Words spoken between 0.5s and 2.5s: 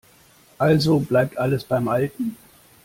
Also bleibt alles beim Alten.